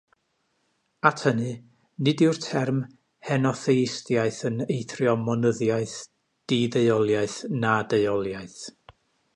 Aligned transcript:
At 1.09 1.19
hynny, 1.27 1.51
nid 2.07 2.23
yw'r 2.27 2.39
term 2.45 2.79
henotheistiaeth 3.29 4.41
yn 4.51 4.57
eithrio 4.77 5.15
monyddiaeth, 5.27 5.97
di-ddeuoliaeth 6.53 7.39
na 7.61 7.77
deuoliaeth. 7.95 8.61